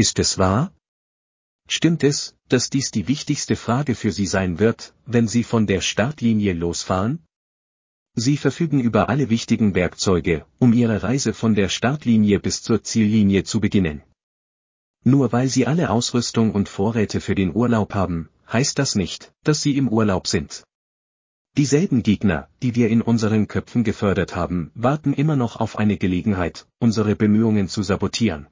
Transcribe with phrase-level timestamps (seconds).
[0.00, 0.72] Ist es wahr?
[1.68, 5.80] Stimmt es, dass dies die wichtigste Frage für Sie sein wird, wenn Sie von der
[5.80, 7.26] Startlinie losfahren?
[8.14, 13.42] Sie verfügen über alle wichtigen Werkzeuge, um Ihre Reise von der Startlinie bis zur Ziellinie
[13.42, 14.02] zu beginnen.
[15.02, 19.62] Nur weil Sie alle Ausrüstung und Vorräte für den Urlaub haben, heißt das nicht, dass
[19.62, 20.62] Sie im Urlaub sind.
[21.56, 26.68] Dieselben Gegner, die wir in unseren Köpfen gefördert haben, warten immer noch auf eine Gelegenheit,
[26.78, 28.46] unsere Bemühungen zu sabotieren.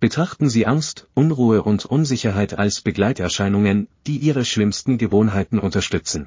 [0.00, 6.26] Betrachten Sie Angst, Unruhe und Unsicherheit als Begleiterscheinungen, die Ihre schlimmsten Gewohnheiten unterstützen.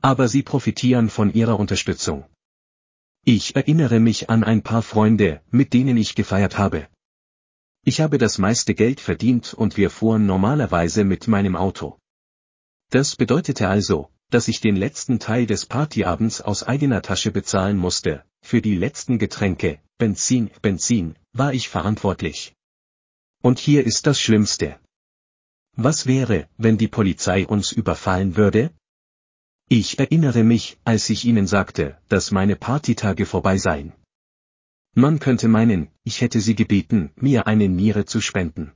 [0.00, 2.24] Aber Sie profitieren von Ihrer Unterstützung.
[3.24, 6.88] Ich erinnere mich an ein paar Freunde, mit denen ich gefeiert habe.
[7.84, 11.98] Ich habe das meiste Geld verdient und wir fuhren normalerweise mit meinem Auto.
[12.88, 18.24] Das bedeutete also, dass ich den letzten Teil des Partyabends aus eigener Tasche bezahlen musste,
[18.40, 22.54] für die letzten Getränke, Benzin, Benzin, war ich verantwortlich.
[23.42, 24.78] Und hier ist das Schlimmste.
[25.76, 28.70] Was wäre, wenn die Polizei uns überfallen würde?
[29.68, 33.92] Ich erinnere mich, als ich ihnen sagte, dass meine Partytage vorbei seien.
[34.94, 38.72] Man könnte meinen, ich hätte sie gebeten, mir eine Niere zu spenden.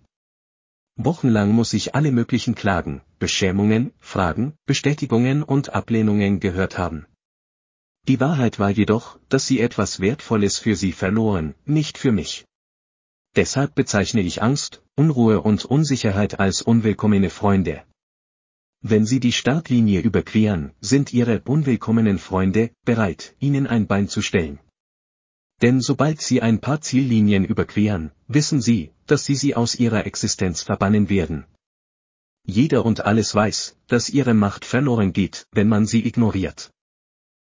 [0.97, 7.07] Wochenlang muss ich alle möglichen Klagen, Beschämungen, Fragen, Bestätigungen und Ablehnungen gehört haben.
[8.09, 12.47] Die Wahrheit war jedoch, dass sie etwas Wertvolles für sie verloren, nicht für mich.
[13.37, 17.85] Deshalb bezeichne ich Angst, Unruhe und Unsicherheit als unwillkommene Freunde.
[18.81, 24.59] Wenn Sie die Startlinie überqueren, sind Ihre unwillkommenen Freunde bereit, Ihnen ein Bein zu stellen.
[25.61, 30.63] Denn sobald Sie ein paar Ziellinien überqueren, wissen Sie, dass Sie sie aus Ihrer Existenz
[30.63, 31.45] verbannen werden.
[32.45, 36.71] Jeder und alles weiß, dass Ihre Macht verloren geht, wenn man sie ignoriert.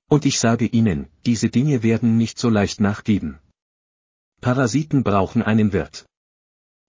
[0.08, 3.40] Und ich sage Ihnen, diese Dinge werden nicht so leicht nachgeben.
[4.44, 6.04] Parasiten brauchen einen Wirt.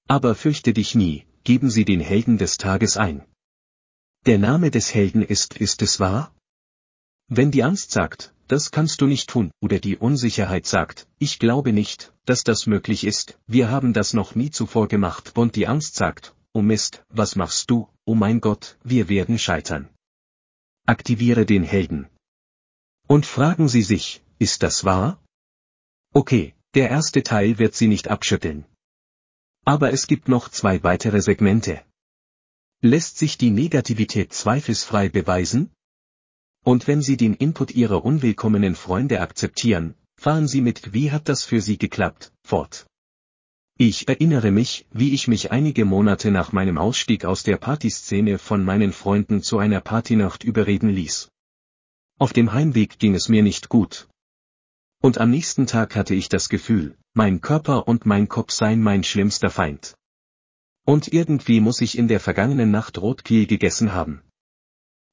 [0.10, 3.24] Aber fürchte dich nie, geben Sie den Helden des Tages ein.
[4.26, 6.36] Der Name des Helden ist, ist es wahr?
[7.30, 11.72] Wenn die Angst sagt, das kannst du nicht tun, oder die Unsicherheit sagt, ich glaube
[11.72, 15.96] nicht, dass das möglich ist, wir haben das noch nie zuvor gemacht, und die Angst
[15.96, 19.88] sagt, oh Mist, was machst du, oh mein Gott, wir werden scheitern.
[20.86, 22.10] Aktiviere den Helden.
[23.08, 25.24] Und fragen Sie sich, ist das wahr?
[26.12, 28.66] Okay, der erste Teil wird Sie nicht abschütteln.
[29.64, 31.82] Aber es gibt noch zwei weitere Segmente.
[32.82, 35.72] Lässt sich die Negativität zweifelsfrei beweisen?
[36.64, 41.44] Und wenn Sie den Input Ihrer unwillkommenen Freunde akzeptieren, fahren Sie mit Wie hat das
[41.44, 42.86] für Sie geklappt, fort.
[43.78, 48.64] Ich erinnere mich, wie ich mich einige Monate nach meinem Ausstieg aus der Partyszene von
[48.64, 51.30] meinen Freunden zu einer Partynacht überreden ließ.
[52.18, 54.08] Auf dem Heimweg ging es mir nicht gut,
[55.06, 59.04] und am nächsten Tag hatte ich das Gefühl, mein Körper und mein Kopf seien mein
[59.04, 59.94] schlimmster Feind.
[60.84, 64.24] Und irgendwie muss ich in der vergangenen Nacht Rotkehl gegessen haben.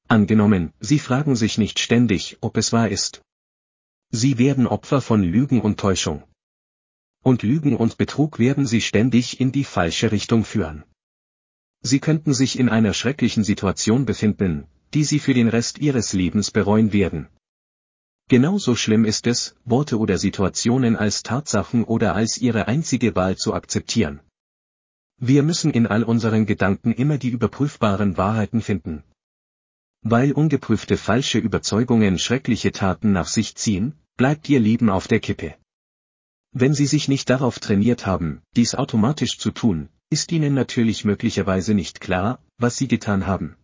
[0.07, 3.21] Angenommen, Sie fragen sich nicht ständig, ob es wahr ist.
[4.09, 6.23] Sie werden Opfer von Lügen und Täuschung.
[7.21, 10.85] Und Lügen und Betrug werden Sie ständig in die falsche Richtung führen.
[11.81, 14.65] Sie könnten sich in einer schrecklichen Situation befinden,
[14.95, 17.27] die Sie für den Rest Ihres Lebens bereuen werden.
[18.35, 23.53] Genauso schlimm ist es, Worte oder Situationen als Tatsachen oder als ihre einzige Wahl zu
[23.53, 24.21] akzeptieren.
[25.19, 29.03] Wir müssen in all unseren Gedanken immer die überprüfbaren Wahrheiten finden.
[30.01, 35.53] Weil ungeprüfte falsche Überzeugungen schreckliche Taten nach sich ziehen, bleibt ihr Leben auf der Kippe.
[36.53, 41.75] Wenn Sie sich nicht darauf trainiert haben, dies automatisch zu tun, ist Ihnen natürlich möglicherweise
[41.75, 43.57] nicht klar, was Sie getan haben.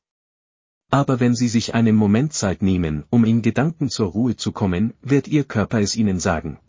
[0.91, 4.93] Aber wenn Sie sich einen Moment Zeit nehmen, um in Gedanken zur Ruhe zu kommen,
[5.01, 6.59] wird Ihr Körper es Ihnen sagen.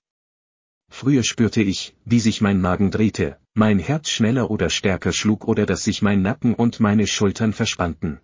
[0.91, 5.65] Früher spürte ich, wie sich mein Magen drehte, mein Herz schneller oder stärker schlug oder
[5.65, 8.21] dass sich mein Nacken und meine Schultern verspannten.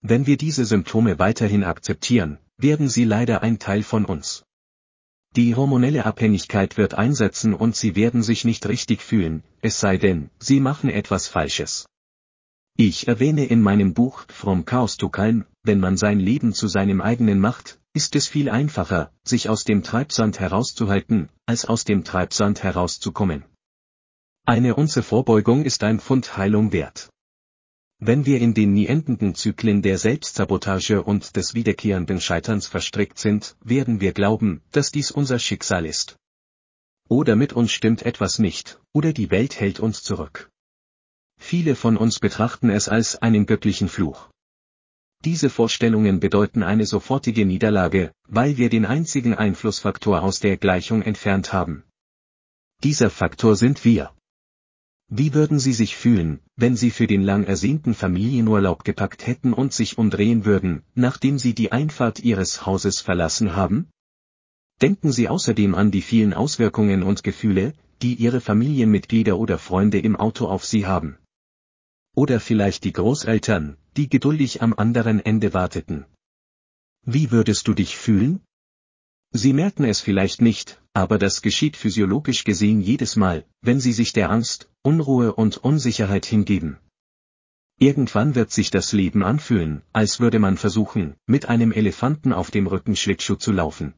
[0.00, 4.44] Wenn wir diese Symptome weiterhin akzeptieren, werden sie leider ein Teil von uns.
[5.36, 10.30] Die hormonelle Abhängigkeit wird einsetzen und sie werden sich nicht richtig fühlen, es sei denn,
[10.38, 11.86] sie machen etwas Falsches.
[12.76, 17.00] Ich erwähne in meinem Buch From Chaos to Calm, wenn man sein Leben zu seinem
[17.00, 22.64] eigenen macht, ist es viel einfacher, sich aus dem Treibsand herauszuhalten, als aus dem Treibsand
[22.64, 23.44] herauszukommen.
[24.44, 27.10] Eine Unze Vorbeugung ist ein Pfund Heilung wert.
[28.00, 33.56] Wenn wir in den nie endenden Zyklen der Selbstsabotage und des wiederkehrenden Scheiterns verstrickt sind,
[33.62, 36.16] werden wir glauben, dass dies unser Schicksal ist.
[37.08, 40.50] Oder mit uns stimmt etwas nicht, oder die Welt hält uns zurück.
[41.46, 44.30] Viele von uns betrachten es als einen göttlichen Fluch.
[45.26, 51.52] Diese Vorstellungen bedeuten eine sofortige Niederlage, weil wir den einzigen Einflussfaktor aus der Gleichung entfernt
[51.52, 51.84] haben.
[52.82, 54.14] Dieser Faktor sind wir.
[55.08, 59.74] Wie würden Sie sich fühlen, wenn Sie für den lang ersehnten Familienurlaub gepackt hätten und
[59.74, 63.90] sich umdrehen würden, nachdem Sie die Einfahrt Ihres Hauses verlassen haben?
[64.80, 70.16] Denken Sie außerdem an die vielen Auswirkungen und Gefühle, die Ihre Familienmitglieder oder Freunde im
[70.16, 71.18] Auto auf Sie haben.
[72.14, 76.06] Oder vielleicht die Großeltern, die geduldig am anderen Ende warteten.
[77.04, 78.40] Wie würdest du dich fühlen?
[79.32, 84.12] Sie merken es vielleicht nicht, aber das geschieht physiologisch gesehen jedes Mal, wenn Sie sich
[84.12, 86.78] der Angst, Unruhe und Unsicherheit hingeben.
[87.78, 92.68] Irgendwann wird sich das Leben anfühlen, als würde man versuchen, mit einem Elefanten auf dem
[92.68, 93.94] Rücken Schlittschuh zu laufen.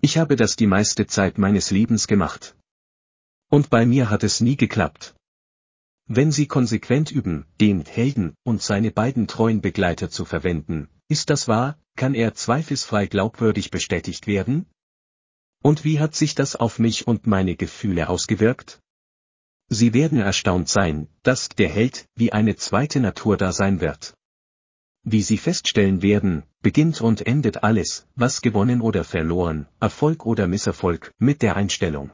[0.00, 2.54] Ich habe das die meiste Zeit meines Lebens gemacht.
[3.48, 5.15] Und bei mir hat es nie geklappt.
[6.08, 11.48] Wenn Sie konsequent üben, den Helden und seine beiden treuen Begleiter zu verwenden, ist das
[11.48, 14.66] wahr, kann er zweifelsfrei glaubwürdig bestätigt werden?
[15.62, 18.80] Und wie hat sich das auf mich und meine Gefühle ausgewirkt?
[19.68, 24.14] Sie werden erstaunt sein, dass der Held wie eine zweite Natur da sein wird.
[25.02, 31.12] Wie Sie feststellen werden, beginnt und endet alles, was gewonnen oder verloren, Erfolg oder Misserfolg,
[31.18, 32.12] mit der Einstellung.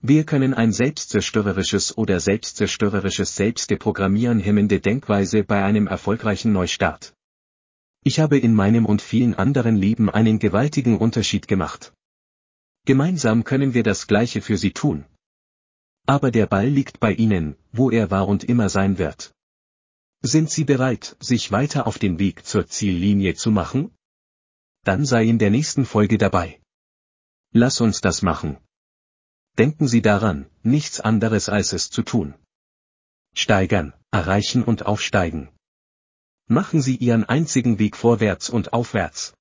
[0.00, 7.14] Wir können ein selbstzerstörerisches oder selbstzerstörerisches Selbstdeprogrammieren hemmende Denkweise bei einem erfolgreichen Neustart.
[8.04, 11.92] Ich habe in meinem und vielen anderen Leben einen gewaltigen Unterschied gemacht.
[12.84, 15.04] Gemeinsam können wir das Gleiche für Sie tun.
[16.06, 19.34] Aber der Ball liegt bei Ihnen, wo er war und immer sein wird.
[20.22, 23.90] Sind Sie bereit, sich weiter auf den Weg zur Ziellinie zu machen?
[24.84, 26.60] Dann sei in der nächsten Folge dabei.
[27.52, 28.56] Lass uns das machen.
[29.58, 32.34] Denken Sie daran, nichts anderes als es zu tun.
[33.34, 35.48] Steigern, erreichen und aufsteigen.
[36.46, 39.34] Machen Sie Ihren einzigen Weg vorwärts und aufwärts.